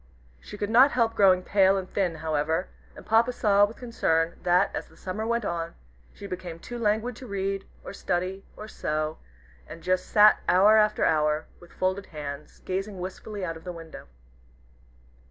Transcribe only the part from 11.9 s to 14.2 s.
hands, gazing wistfully out of the window.